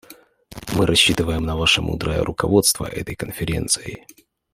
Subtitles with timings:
[0.73, 4.07] Мы рассчитываем на ваше мудрое руководство этой Конференцией.